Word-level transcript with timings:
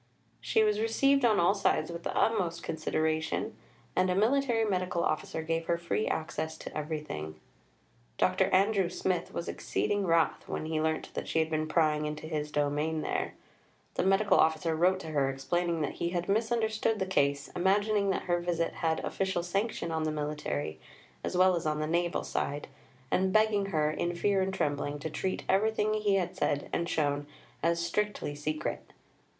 She 0.39 0.63
was 0.63 0.79
received 0.79 1.23
on 1.23 1.39
all 1.39 1.53
sides 1.53 1.91
with 1.91 2.01
the 2.01 2.17
utmost 2.17 2.63
consideration, 2.63 3.55
and 3.95 4.09
a 4.09 4.15
Military 4.15 4.65
Medical 4.65 5.03
Officer 5.03 5.43
gave 5.43 5.67
her 5.67 5.77
free 5.77 6.07
access 6.07 6.57
to 6.57 6.75
everything. 6.75 7.39
Dr. 8.17 8.45
Andrew 8.47 8.89
Smith 8.89 9.31
was 9.31 9.47
exceeding 9.47 10.07
wrath 10.07 10.47
when 10.47 10.65
he 10.65 10.81
learnt 10.81 11.13
that 11.13 11.27
she 11.27 11.37
had 11.37 11.51
been 11.51 11.67
prying 11.67 12.07
into 12.07 12.25
his 12.25 12.49
domain 12.51 13.01
there. 13.01 13.35
The 13.93 14.01
Medical 14.01 14.39
Officer 14.39 14.75
wrote 14.75 14.99
to 15.01 15.09
her 15.09 15.29
explaining 15.29 15.81
that 15.81 15.93
he 16.01 16.09
had 16.09 16.27
misunderstood 16.27 16.97
the 16.97 17.05
case, 17.05 17.49
imagining 17.49 18.09
that 18.09 18.23
her 18.23 18.39
visit 18.39 18.73
had 18.73 19.01
official 19.05 19.43
sanction 19.43 19.91
on 19.91 20.01
the 20.01 20.11
military, 20.11 20.79
as 21.23 21.37
well 21.37 21.55
as 21.55 21.67
on 21.67 21.79
the 21.79 21.85
naval 21.85 22.23
side, 22.23 22.67
and 23.11 23.31
begging 23.31 23.67
her, 23.67 23.91
in 23.91 24.15
fear 24.15 24.41
and 24.41 24.55
trembling, 24.55 24.97
to 24.97 25.11
treat 25.11 25.43
everything 25.47 25.93
he 25.93 26.15
had 26.15 26.35
said 26.35 26.71
and 26.73 26.89
shown 26.89 27.27
as 27.61 27.79
strictly 27.79 28.33
secret. 28.33 28.93